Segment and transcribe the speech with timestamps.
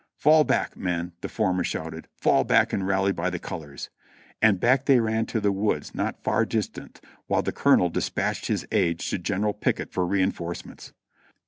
[0.17, 2.07] "Fall back, men !*' the former shouted.
[2.17, 3.91] "Fall back and rally by the colors!"
[4.41, 8.67] And back they ran to the woods not far distant, while the colonel dispatched his
[8.71, 10.91] aides to General Pickett for reinforce ments.